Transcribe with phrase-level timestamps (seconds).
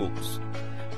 [0.00, 0.40] lucros.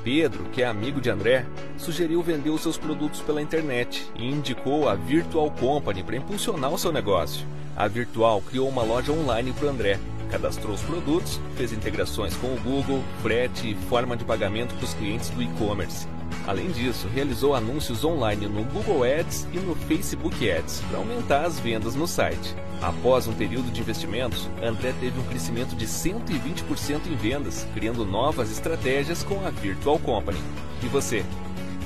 [0.03, 1.45] Pedro, que é amigo de André,
[1.77, 6.77] sugeriu vender os seus produtos pela internet e indicou a Virtual Company para impulsionar o
[6.77, 7.45] seu negócio.
[7.75, 12.59] A Virtual criou uma loja online para André, cadastrou os produtos, fez integrações com o
[12.59, 16.07] Google, frete e forma de pagamento para os clientes do e-commerce.
[16.45, 21.59] Além disso, realizou anúncios online no Google Ads e no Facebook Ads para aumentar as
[21.59, 22.53] vendas no site.
[22.83, 28.51] Após um período de investimentos, André teve um crescimento de 120% em vendas, criando novas
[28.51, 30.37] estratégias com a Virtual Company.
[30.83, 31.23] E você?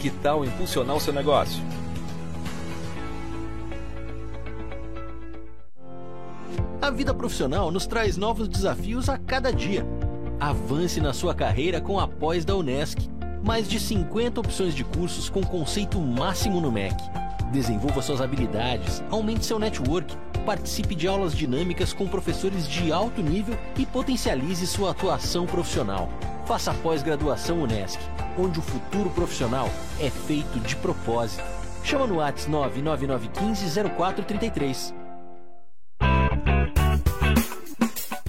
[0.01, 1.61] Que tal impulsionar o seu negócio?
[6.81, 9.85] A vida profissional nos traz novos desafios a cada dia.
[10.39, 13.07] Avance na sua carreira com a pós da Unesc
[13.43, 16.95] mais de 50 opções de cursos com conceito máximo no MEC.
[17.51, 23.59] Desenvolva suas habilidades, aumente seu network, participe de aulas dinâmicas com professores de alto nível
[23.77, 26.07] e potencialize sua atuação profissional.
[26.45, 27.99] Faça pós-graduação Unesc,
[28.39, 31.43] onde o futuro profissional é feito de propósito.
[31.83, 35.06] Chama no WhatsApp 99915 0433.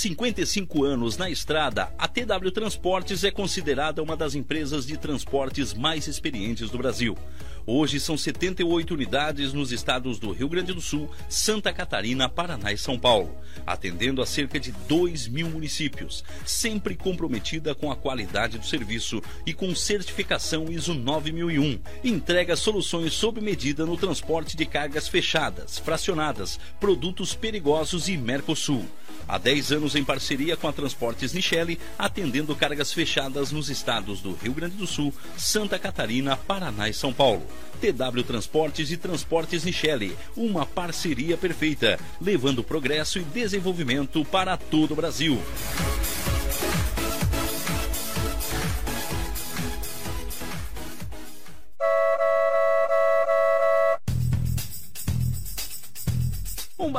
[0.00, 6.08] 55 anos na estrada, a TW Transportes é considerada uma das empresas de transportes mais
[6.08, 7.18] experientes do Brasil.
[7.66, 12.78] Hoje são 78 unidades nos estados do Rio Grande do Sul, Santa Catarina, Paraná e
[12.78, 18.66] São Paulo, atendendo a cerca de 2 mil municípios, sempre comprometida com a qualidade do
[18.66, 21.78] serviço e com certificação ISO 9001.
[22.02, 28.86] Entrega soluções sob medida no transporte de cargas fechadas, fracionadas, produtos perigosos e Mercosul.
[29.28, 34.32] Há 10 anos em parceria com a Transportes Nichelle, atendendo cargas fechadas nos estados do
[34.34, 37.46] Rio Grande do Sul, Santa Catarina, Paraná e São Paulo.
[37.80, 44.96] TW Transportes e Transportes Nichelle, uma parceria perfeita, levando progresso e desenvolvimento para todo o
[44.96, 45.40] Brasil.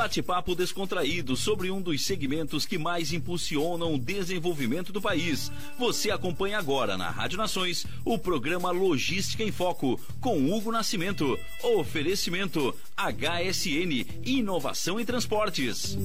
[0.02, 5.52] Bate-papo descontraído sobre um dos segmentos que mais impulsionam o desenvolvimento do país.
[5.78, 11.38] Você acompanha agora na Rádio Nações o programa Logística em Foco com Hugo Nascimento.
[11.62, 15.96] Oferecimento HSN Inovação em Transportes.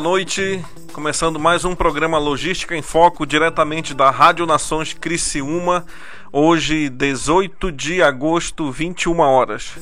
[0.00, 5.84] Boa noite, começando mais um programa Logística em Foco, diretamente da Rádio Nações Criciúma,
[6.32, 9.74] hoje 18 de agosto, 21 horas.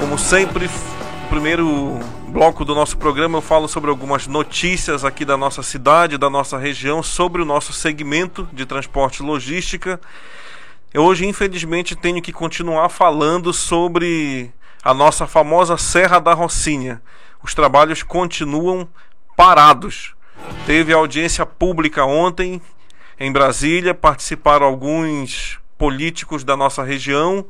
[0.00, 5.36] Como sempre, no primeiro bloco do nosso programa eu falo sobre algumas notícias aqui da
[5.36, 10.00] nossa cidade, da nossa região, sobre o nosso segmento de transporte logística.
[10.94, 14.50] Eu hoje, infelizmente, tenho que continuar falando sobre
[14.82, 17.00] a nossa famosa Serra da Rocinha.
[17.42, 18.88] Os trabalhos continuam
[19.36, 20.14] parados.
[20.66, 22.60] Teve audiência pública ontem
[23.18, 27.46] em Brasília, participaram alguns políticos da nossa região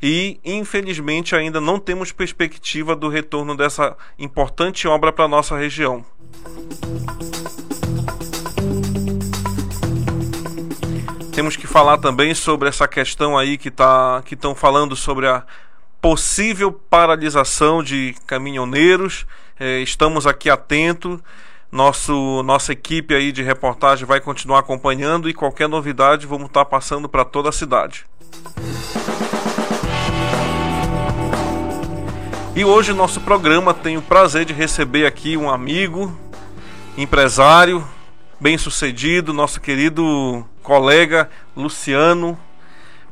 [0.00, 6.04] e, infelizmente, ainda não temos perspectiva do retorno dessa importante obra para a nossa região.
[11.34, 15.44] Temos que falar também sobre essa questão aí que tá, que estão falando sobre a
[16.02, 19.24] possível paralisação de caminhoneiros.
[19.58, 21.20] É, estamos aqui atentos.
[21.70, 27.08] Nosso, nossa equipe aí de reportagem vai continuar acompanhando e qualquer novidade vamos estar passando
[27.08, 28.04] para toda a cidade.
[32.54, 36.14] E hoje nosso programa tem o prazer de receber aqui um amigo,
[36.98, 37.82] empresário,
[38.38, 42.38] bem-sucedido, nosso querido colega Luciano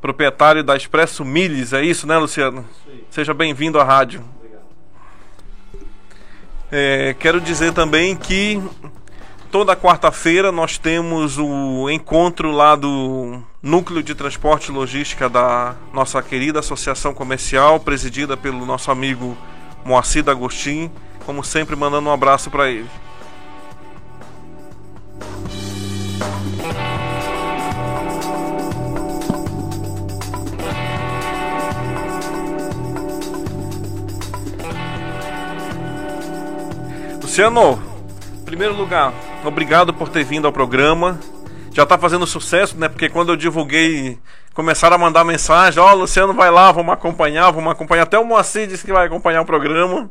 [0.01, 2.65] proprietário da Expresso Miles, é isso, né, Luciano?
[3.11, 4.23] Seja bem-vindo à rádio.
[6.71, 8.63] É, quero dizer também que
[9.51, 16.23] toda quarta-feira nós temos o encontro lá do Núcleo de Transporte e Logística da nossa
[16.23, 19.37] querida Associação Comercial, presidida pelo nosso amigo
[19.85, 20.89] Moacir Agostinho.
[21.27, 22.89] Como sempre, mandando um abraço para ele.
[37.31, 37.81] Luciano,
[38.41, 41.17] em primeiro lugar, obrigado por ter vindo ao programa.
[41.73, 42.89] Já está fazendo sucesso, né?
[42.89, 44.19] Porque quando eu divulguei,
[44.53, 48.03] começaram a mandar mensagem: Ó, oh, Luciano vai lá, vamos acompanhar, vamos acompanhar.
[48.03, 50.11] Até o Moacir disse que vai acompanhar o programa.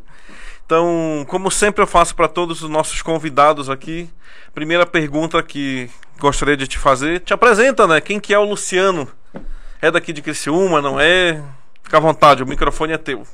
[0.66, 4.10] Então, como sempre eu faço para todos os nossos convidados aqui,
[4.54, 5.89] primeira pergunta que
[6.21, 8.00] gostaria de te fazer, te apresenta, né?
[8.00, 9.06] Quem que é o Luciano?
[9.81, 11.44] É daqui de Criciúma, não é?
[11.83, 13.27] Fica à vontade, o microfone é teu.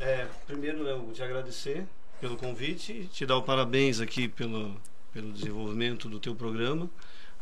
[0.00, 1.86] É, primeiro eu te agradecer
[2.24, 4.74] pelo convite, te dar o parabéns aqui pelo,
[5.12, 6.88] pelo desenvolvimento do teu programa.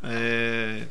[0.03, 0.89] É,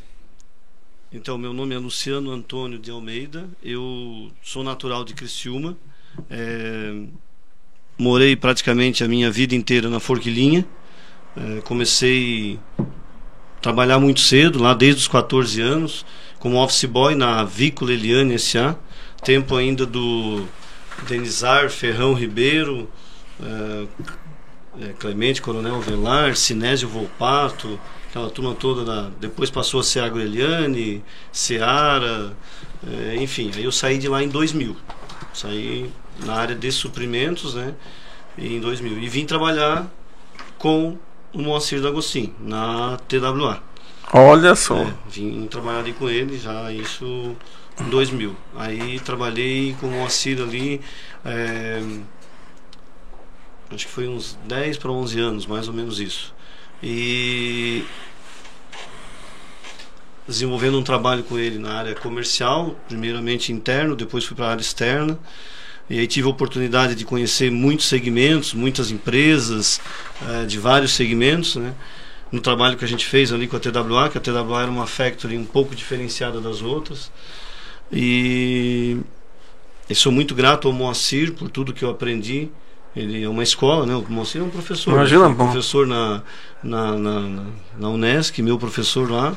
[1.11, 5.77] então, meu nome é Luciano Antônio de Almeida, eu sou natural de Criciúma,
[6.29, 7.01] é,
[7.97, 10.65] morei praticamente a minha vida inteira na Forquilinha,
[11.35, 12.85] é, comecei a
[13.59, 16.05] trabalhar muito cedo, lá desde os 14 anos,
[16.39, 18.73] como office boy na Vícola Eliane S.A.,
[19.21, 20.47] tempo ainda do
[21.09, 22.89] Denizar Ferrão Ribeiro,
[23.41, 23.87] é,
[24.83, 27.79] é, Clemente Coronel Velar, Sinésio Volpato,
[28.09, 32.35] aquela turma toda da, depois passou a ser Agroeliane, Seara,
[32.87, 34.75] é, enfim, aí eu saí de lá em 2000.
[35.33, 35.91] Saí
[36.25, 37.73] na área de suprimentos, né,
[38.37, 39.89] em 2000 e vim trabalhar
[40.57, 40.97] com
[41.33, 43.61] o Moacir D'Agostin na TWA.
[44.13, 44.77] Olha só.
[44.77, 47.35] É, vim trabalhar ali com ele já isso
[47.79, 48.35] em 2000.
[48.57, 50.81] Aí trabalhei com o Moacir ali
[51.23, 51.81] é,
[53.73, 56.33] acho que foi uns 10 para 11 anos, mais ou menos isso.
[56.83, 57.83] E
[60.27, 64.61] desenvolvendo um trabalho com ele na área comercial, primeiramente interno, depois fui para a área
[64.61, 65.17] externa.
[65.89, 69.81] E aí tive a oportunidade de conhecer muitos segmentos, muitas empresas
[70.25, 71.73] é, de vários segmentos, né?
[72.31, 74.87] No trabalho que a gente fez ali com a TWA, que a TWA era uma
[74.87, 77.11] factory um pouco diferenciada das outras.
[77.91, 78.97] E,
[79.89, 82.49] e sou muito grato ao Moacir por tudo que eu aprendi
[82.95, 83.95] ele é uma escola, né?
[83.95, 84.93] O Moacir é um professor.
[84.93, 86.21] Imagina, um professor na,
[86.61, 87.45] na, na,
[87.77, 89.33] na, Unesc, meu professor lá,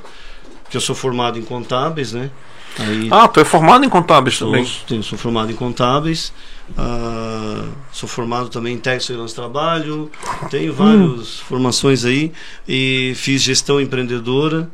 [0.69, 2.31] que eu sou formado em contábeis, né?
[2.79, 4.67] Aí, ah, tu é formado em contábeis sou, também?
[4.89, 6.33] Sim, sou formado em contábeis.
[6.71, 10.11] Uh, sou formado também em técnico de segurança trabalho.
[10.51, 11.45] Tenho várias hum.
[11.47, 12.33] formações aí.
[12.67, 14.69] E fiz gestão empreendedora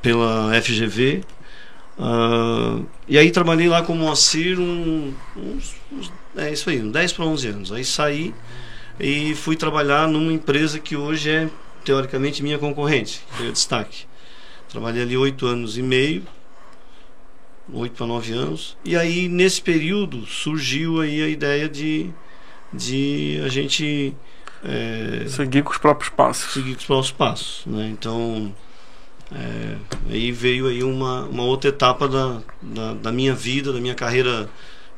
[0.00, 1.22] pela FGV.
[1.98, 6.80] Uh, ah, e aí trabalhei lá com o Moacir um, uns, uns é isso aí,
[6.80, 7.72] 10 para 11 anos.
[7.72, 8.34] Aí saí
[8.98, 11.50] e fui trabalhar numa empresa que hoje é,
[11.84, 14.04] teoricamente, minha concorrente, que foi o Destaque.
[14.68, 16.22] Trabalhei ali 8 anos e meio,
[17.72, 18.76] 8 para 9 anos.
[18.84, 22.10] E aí, nesse período, surgiu aí a ideia de,
[22.72, 24.14] de a gente...
[24.64, 26.52] É, seguir com os próprios passos.
[26.52, 27.62] Seguir com os próprios passos.
[27.66, 27.88] Né?
[27.92, 28.54] Então,
[29.34, 29.76] é,
[30.10, 34.48] aí veio aí uma, uma outra etapa da, da, da minha vida, da minha carreira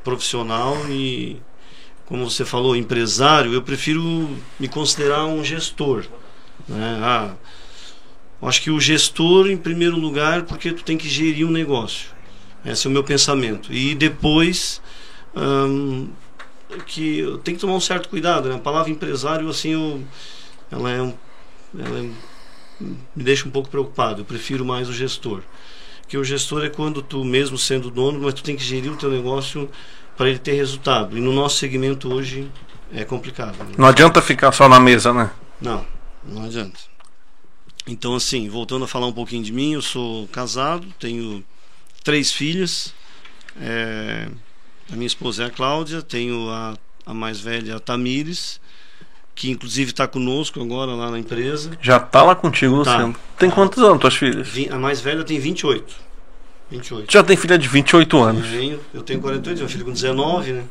[0.05, 1.39] profissional e,
[2.07, 4.03] como você falou, empresário, eu prefiro
[4.61, 6.05] me considerar um gestor.
[6.69, 7.01] Né?
[7.03, 7.35] Ah,
[8.43, 12.11] acho que o gestor, em primeiro lugar, porque tu tem que gerir um negócio.
[12.65, 13.73] Esse é o meu pensamento.
[13.73, 14.81] E depois,
[15.35, 16.09] hum,
[16.87, 18.49] que eu tenho que tomar um certo cuidado.
[18.49, 18.55] Né?
[18.55, 20.03] A palavra empresário, assim, eu,
[20.71, 21.15] ela é um,
[21.79, 22.11] ela é,
[22.81, 24.21] me deixa um pouco preocupado.
[24.21, 25.43] Eu prefiro mais o gestor
[26.07, 28.97] que o gestor é quando tu, mesmo sendo dono, mas tu tem que gerir o
[28.97, 29.71] teu negócio
[30.17, 31.17] para ele ter resultado.
[31.17, 32.51] E no nosso segmento hoje
[32.93, 33.57] é complicado.
[33.59, 33.75] Né?
[33.77, 35.31] Não adianta ficar só na mesa, né?
[35.61, 35.85] Não,
[36.25, 36.79] não adianta.
[37.87, 41.45] Então, assim, voltando a falar um pouquinho de mim, eu sou casado, tenho
[42.03, 42.95] três filhas.
[43.61, 44.29] É,
[44.91, 48.61] a minha esposa é a Cláudia, tenho a, a mais velha, a Tamires,
[49.35, 51.73] que inclusive está conosco agora lá na empresa.
[51.81, 52.93] Já está lá contigo, tá.
[52.93, 53.13] Luciano.
[53.15, 53.21] Tá.
[53.39, 54.53] Tem quantos anos tuas filhas?
[54.71, 55.95] A mais velha tem 28.
[56.71, 57.13] 28.
[57.13, 58.45] Já tem filha de 28 anos?
[58.45, 60.65] Eu tenho, eu tenho 48, uma filha com 19, né?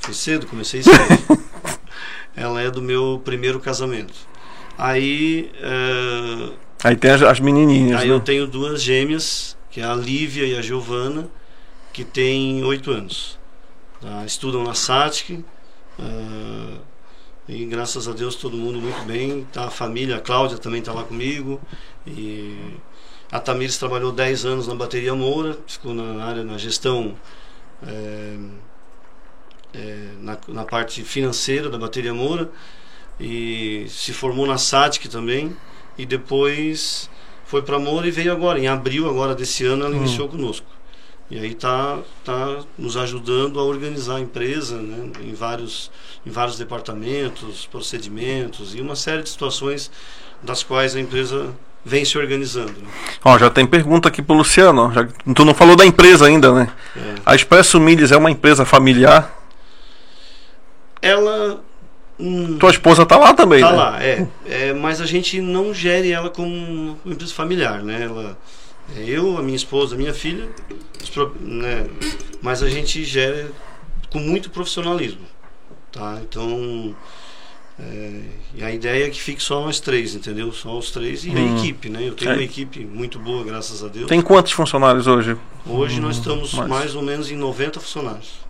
[0.00, 0.96] Foi cedo, comecei cedo.
[2.36, 4.14] Ela é do meu primeiro casamento.
[4.78, 5.50] Aí.
[5.56, 6.52] Uh,
[6.84, 8.00] aí tem as, as menininhas.
[8.00, 8.14] Aí né?
[8.14, 11.28] eu tenho duas gêmeas, que é a Lívia e a Giovana,
[11.92, 13.38] que têm 8 anos.
[14.00, 14.24] Tá?
[14.24, 15.44] Estudam na SATIC.
[15.98, 16.78] Uh,
[17.48, 19.46] e graças a Deus todo mundo muito bem.
[19.52, 21.60] Tá, a família, a Cláudia também está lá comigo.
[22.06, 22.74] E
[23.30, 27.14] a Tamires trabalhou 10 anos na bateria Moura, ficou na área, na gestão
[27.86, 28.36] é,
[29.74, 32.50] é, na, na parte financeira da Bateria Moura
[33.18, 35.54] e se formou na SATIC também
[35.98, 37.10] e depois
[37.44, 39.98] foi para Moura e veio agora em abril agora desse ano ela Hum.
[39.98, 40.66] iniciou conosco
[41.30, 45.90] e aí tá tá nos ajudando a organizar a empresa né, em vários
[46.24, 49.90] em vários departamentos procedimentos e uma série de situações
[50.42, 51.52] das quais a empresa
[51.84, 52.88] vem se organizando né?
[53.24, 54.92] Ó, já tem pergunta aqui pro Luciano.
[54.92, 56.68] Já, tu não falou da empresa ainda, né?
[56.96, 57.14] É.
[57.24, 59.32] A Expresso Milhas é uma empresa familiar.
[61.00, 61.60] ela
[62.18, 63.76] hum, Tua esposa tá lá também, Tá né?
[63.76, 64.72] lá, é, é.
[64.72, 66.52] Mas a gente não gere ela como
[67.04, 68.02] uma empresa familiar, né?
[68.02, 68.36] Ela,
[68.96, 70.48] eu, a minha esposa, a minha filha,
[71.40, 71.86] né?
[72.42, 73.50] mas a gente gera
[74.10, 75.20] com muito profissionalismo,
[75.90, 76.18] tá?
[76.22, 76.94] Então,
[77.78, 78.20] é,
[78.54, 80.52] e a ideia é que fique só nós três, entendeu?
[80.52, 81.56] Só os três e Hum.
[81.56, 82.08] a equipe, né?
[82.08, 82.34] Eu tenho É.
[82.34, 84.06] uma equipe muito boa, graças a Deus.
[84.06, 85.36] Tem quantos funcionários hoje?
[85.66, 88.46] Hoje nós estamos mas- mais ou menos em 90 funcionários.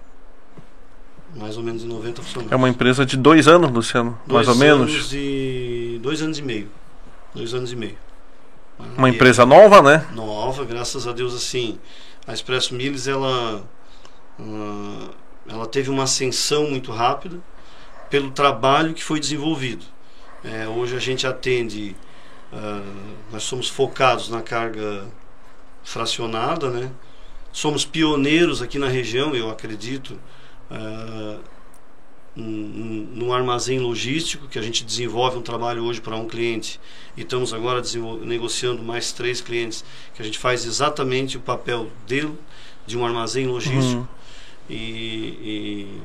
[1.35, 2.53] Mais ou menos em 90 funcionários.
[2.53, 4.13] É uma empresa de dois anos, Luciano?
[4.27, 5.11] mais Dois ou menos?
[5.13, 5.99] E...
[6.03, 6.69] Dois anos e meio.
[7.35, 7.97] Dois anos e meio.
[8.79, 10.07] Uma empresa nova, né?
[10.11, 11.79] é nova, graças a Deus, assim.
[12.27, 13.65] A Expresso Mills, ela,
[14.39, 15.09] ah,
[15.49, 17.41] ela teve uma ascensão muito rápida
[18.11, 19.85] pelo trabalho que foi desenvolvido.
[20.45, 21.97] É, hoje a gente atende,
[22.53, 22.83] ah,
[23.33, 25.07] nós somos focados na carga
[25.83, 26.91] fracionada, né?
[27.53, 30.21] Somos pioneiros aqui na região, eu acredito,
[30.71, 31.39] ah,
[32.37, 36.79] num, num armazém logístico que a gente desenvolve um trabalho hoje para um cliente
[37.17, 37.83] e estamos agora
[38.23, 42.35] negociando mais três clientes que a gente faz exatamente o papel dele
[42.87, 44.07] de um armazém logístico Uhum.
[44.69, 46.01] e, e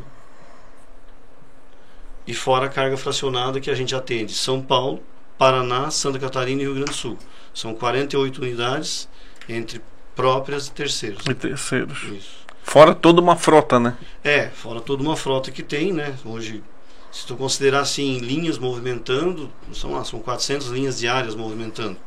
[2.27, 5.01] e fora a carga fracionada que a gente atende São Paulo,
[5.37, 7.17] Paraná, Santa Catarina e Rio Grande do Sul.
[7.53, 9.09] São 48 unidades
[9.49, 9.81] entre
[10.15, 11.25] próprias e terceiras.
[11.25, 12.03] E terceiros.
[12.03, 12.41] Isso.
[12.63, 13.97] Fora toda uma frota, né?
[14.23, 16.15] É, fora toda uma frota que tem, né?
[16.23, 16.63] Hoje,
[17.11, 21.97] se tu considerar assim, linhas movimentando, são lá, são 400 linhas diárias movimentando,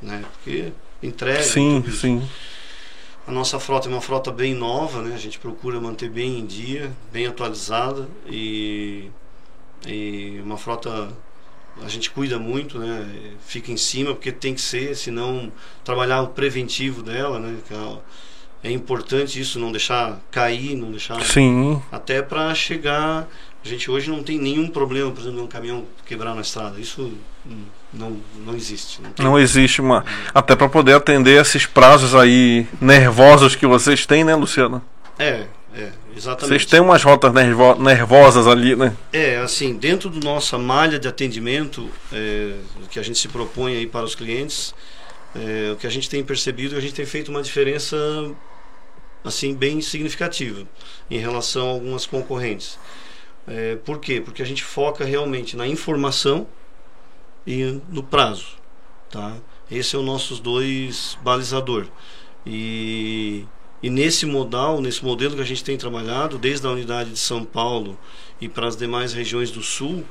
[0.00, 0.24] né?
[0.32, 1.42] Porque entrega.
[1.42, 2.22] sim, sim.
[3.26, 5.14] A nossa frota é uma frota bem nova, né?
[5.14, 9.10] A gente procura manter bem em dia, bem atualizada e,
[9.86, 11.08] e uma frota
[11.80, 13.36] a gente cuida muito, né?
[13.46, 15.50] Fica em cima porque tem que ser, senão
[15.84, 17.56] trabalhar o preventivo dela, né?
[18.62, 21.80] É- importante isso, não deixar cair, não deixar Sim.
[21.90, 23.28] até para chegar.
[23.64, 26.80] A gente hoje não tem nenhum problema, por exemplo, de um caminhão quebrar na estrada.
[26.80, 27.12] Isso
[27.92, 29.00] não, não existe.
[29.00, 29.24] Não tem.
[29.24, 30.04] Não existe uma.
[30.34, 34.82] Até para poder atender esses prazos aí nervosos que vocês têm, né, Luciano?
[35.18, 36.48] É, é, exatamente.
[36.48, 38.96] Vocês têm umas rotas nervo- nervosas ali, né?
[39.12, 42.54] É, assim, dentro da nossa malha de atendimento, é,
[42.90, 44.74] que a gente se propõe aí para os clientes,
[45.36, 47.96] é, o que a gente tem percebido, é a gente tem feito uma diferença
[49.24, 50.66] assim bem significativa
[51.10, 52.78] em relação a algumas concorrentes.
[53.46, 54.20] É, por quê?
[54.20, 56.46] Porque a gente foca realmente na informação
[57.46, 58.56] e no prazo,
[59.10, 59.36] tá?
[59.70, 61.86] Esse é o nossos dois balizador.
[62.46, 63.44] E,
[63.82, 67.44] e nesse modal, nesse modelo que a gente tem trabalhado, desde a unidade de São
[67.44, 67.98] Paulo
[68.40, 70.04] e para as demais regiões do Sul,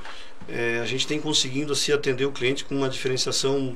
[0.50, 3.76] é, a gente tem conseguido assim, atender o cliente com uma diferenciação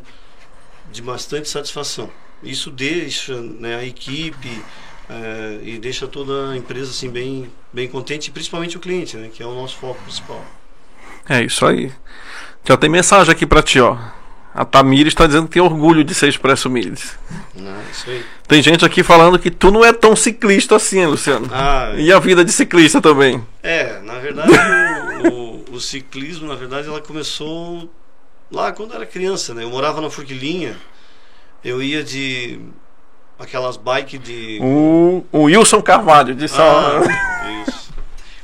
[0.92, 2.10] de bastante satisfação.
[2.44, 4.64] Isso deixa né, a equipe
[5.10, 9.42] é, e deixa toda a empresa assim, bem, bem contente, principalmente o cliente, né, que
[9.44, 10.44] é o nosso foco principal.
[11.28, 11.92] É isso aí.
[12.68, 13.98] Já tem mensagem aqui pra ti, ó.
[14.54, 16.70] A Tamires está dizendo que tem orgulho de ser Expresso
[17.92, 18.24] isso aí.
[18.48, 21.50] Tem gente aqui falando que tu não é tão ciclista assim, Luciano.
[21.52, 23.46] Ah, E a vida de ciclista também.
[23.62, 24.52] É, na verdade,
[25.30, 27.92] o, o- o ciclismo, na verdade, ela começou
[28.50, 29.64] lá quando eu era criança, né?
[29.64, 30.78] Eu morava na Forquilinha,
[31.64, 32.60] eu ia de
[33.40, 34.60] aquelas bikes de...
[34.62, 37.00] O, o Wilson Carvalho disse, ó.
[37.02, 37.94] Ah, isso.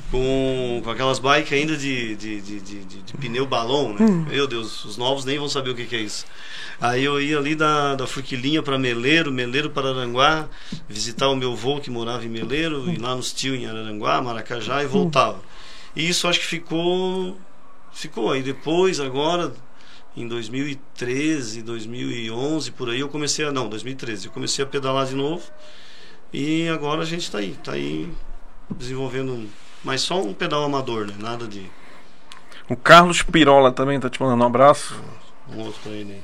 [0.10, 4.06] Com, com aquelas bikes ainda de, de, de, de, de- de pneu balão, né?
[4.30, 6.26] Meu Deus, os novos nem vão saber o que, que é isso.
[6.82, 10.48] Aí eu ia ali da, da Forquilinha para Meleiro, Meleiro para Aranguá,
[10.90, 14.84] visitar o meu avô que morava em Meleiro, e lá nos tios em Araranguá, Maracajá
[14.84, 15.40] e voltava.
[15.96, 17.38] E isso acho que ficou.
[17.94, 18.32] Ficou.
[18.32, 19.54] Aí depois, agora,
[20.16, 23.52] em 2013, 2011, por aí, eu comecei a.
[23.52, 25.44] Não, 2013, eu comecei a pedalar de novo.
[26.34, 28.10] E agora a gente está aí, tá aí
[28.70, 29.34] desenvolvendo.
[29.34, 29.50] um-
[29.84, 31.14] Mas só um pedal amador, né?
[31.20, 31.70] Nada de
[32.70, 34.96] O Carlos Pirola também tá te mandando um abraço.
[35.52, 36.22] um outro pra ele aí.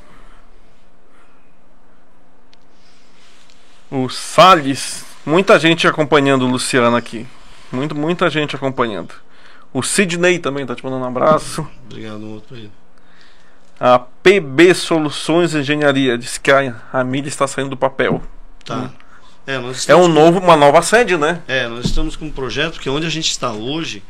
[3.90, 7.26] O Salles, muita gente acompanhando o Luciano aqui.
[7.72, 9.14] Muito, muita gente acompanhando.
[9.74, 11.68] O Sidney também tá te mandando um abraço.
[11.86, 12.72] Obrigado, um outro pra ele.
[13.80, 18.22] A PB Soluções Engenharia diz que a, a milha está saindo do papel.
[18.66, 18.92] Tá.
[19.46, 21.42] É, nós É estamos, um novo, uma nova sede, né?
[21.48, 24.04] é, nós estamos com um projeto que onde a gente está hoje,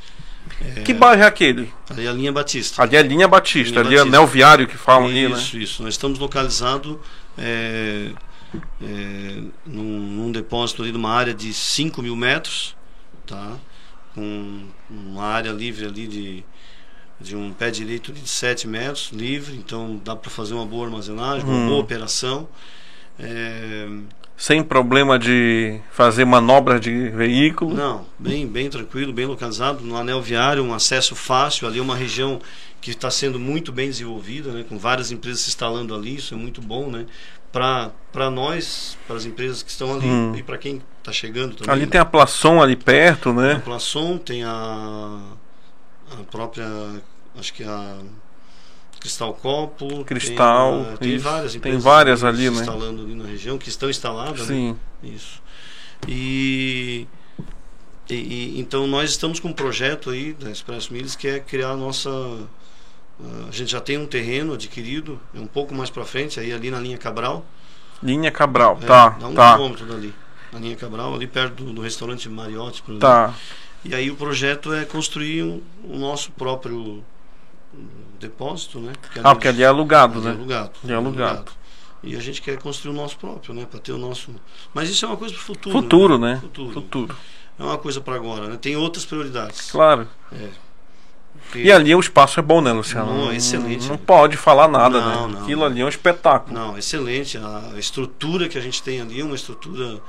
[0.85, 1.71] Que bairro é aquele?
[1.89, 2.81] ali é a linha Batista.
[2.81, 4.17] Ali é a linha Batista, Linha ali é Batista.
[4.17, 5.37] anel viário que falam ali, né?
[5.37, 5.83] Isso, isso.
[5.83, 6.97] Nós estamos localizados
[7.37, 8.09] é,
[8.81, 12.75] é, num, num depósito ali, numa área de 5 mil metros,
[13.27, 13.51] tá?
[14.15, 16.43] Com uma área livre ali de,
[17.19, 21.43] de um pé direito de 7 metros, livre, então dá para fazer uma boa armazenagem,
[21.47, 21.67] uma Hum.
[21.67, 22.47] boa operação.
[23.19, 23.87] É,
[24.39, 27.73] Sem problema de fazer manobras de veículo.
[27.75, 31.95] Não, bem, bem tranquilo, bem localizado, no anel viário, um acesso fácil, ali é uma
[31.95, 32.39] região
[32.79, 36.37] que está sendo muito bem desenvolvida, né, com várias empresas se instalando ali, isso é
[36.37, 37.07] muito bom, né,
[37.51, 40.35] para nós, para as empresas que estão ali Hum.
[40.37, 41.73] e para quem está chegando também.
[41.73, 41.91] Ali né.
[41.93, 43.61] tem a Plaçon ali perto, a né?
[43.65, 45.19] Plaçon, tem a,
[46.11, 46.65] a própria,
[47.37, 47.97] acho que a
[48.99, 51.23] Cristal Copo, Cristal, tem, a- tem isso.
[51.23, 52.59] várias Tem empresas várias se ali, né?
[52.61, 54.45] instalando ali na região, que estão instaladas, né?
[54.47, 54.77] Sim.
[55.03, 55.41] Isso.
[56.07, 57.07] E,
[58.09, 61.71] e- e- então nós estamos com um projeto aí da Expresso Milhas que é criar
[61.71, 62.09] a nossa
[63.47, 66.69] a gente já tem um terreno adquirido, é um pouco mais para frente, aí ali
[66.69, 67.43] na linha Cabral.
[68.03, 70.13] Linha Cabral, É, tá, dá um tá, quilômetro dali.
[70.53, 72.83] Na linha Cabral, ali perto do, do restaurante Mariotti.
[72.83, 72.99] por ali.
[73.85, 77.03] E aí o projeto é construir um- o nosso próprio
[77.73, 77.85] hum,
[78.19, 78.93] depósito, né?
[79.23, 80.31] Ah, porque ali é alugado, é né?
[80.31, 80.71] alugado.
[80.83, 81.51] Ali é alugado.
[82.03, 83.65] E a gente quer construir o nosso próprio, né?
[83.69, 84.31] Para ter o nosso.
[84.73, 85.81] Mas isso é uma coisa para o futuro.
[85.81, 86.37] Futuro, né?
[86.41, 86.73] Futuro.
[86.73, 87.15] Futuro.
[87.59, 88.57] É uma coisa para agora, né?
[88.61, 89.71] Tem outras prioridades.
[89.71, 90.07] Claro.
[91.49, 93.13] Porque- E ali o espaço é bom, né, Luciano?
[93.13, 93.87] Não, é excelente.
[93.87, 95.33] Não pode falar nada, Não, né?
[95.35, 96.53] não, Aquilo ali é um espetáculo.
[96.53, 97.37] Não, excelente.
[97.37, 99.99] A estrutura que a gente tem ali é uma estrutura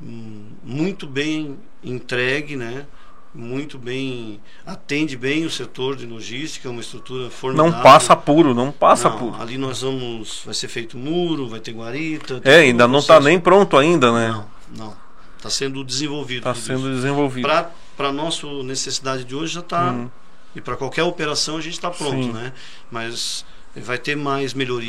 [0.00, 2.86] hum, muito bem entregue, né?
[3.32, 4.40] Muito bem.
[4.66, 7.72] atende bem o setor de logística, é uma estrutura formidável.
[7.72, 9.40] Não passa puro, não passa Não, puro.
[9.40, 10.42] Ali nós vamos.
[10.44, 12.40] Vai ser feito muro, vai ter guarita.
[12.44, 13.28] É, ainda não tá processo.
[13.28, 14.28] nem pronto ainda, né?
[14.30, 14.46] Não,
[14.76, 14.96] não.
[15.36, 16.42] Está sendo desenvolvido.
[16.42, 17.48] Tá tudo sendo desenvolvido.
[17.96, 19.92] Para nossa necessidade de hoje já está.
[19.92, 20.10] Hum.
[20.54, 22.32] E para qualquer operação a gente está pronto, Sim.
[22.32, 22.52] né?
[22.90, 23.44] Mas
[23.76, 24.78] vai ter mais melhoria.